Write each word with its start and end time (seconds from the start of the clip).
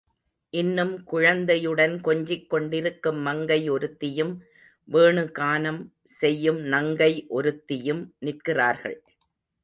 இன்னும் 0.53 1.03
குழந்தையுடன் 1.03 1.93
கொஞ்சிக் 2.01 2.49
கொண்டிருக்கும் 2.49 3.19
மங்கை 3.21 3.69
ஒருத்தியும், 3.69 4.31
வேணுகானம் 4.89 5.79
செய்யும் 6.19 6.61
நங்கை 6.67 7.11
ஒருத்தியும் 7.29 8.01
நிற்கிறார்கள். 8.19 8.97